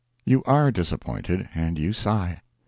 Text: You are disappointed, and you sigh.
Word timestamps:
You 0.25 0.41
are 0.47 0.71
disappointed, 0.71 1.49
and 1.53 1.77
you 1.77 1.93
sigh. 1.93 2.41